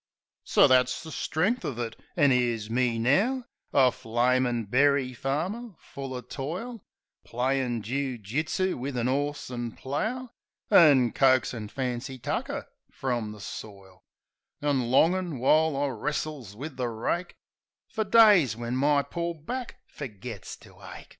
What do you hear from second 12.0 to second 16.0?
tucker f rum the soil; An' longin', while I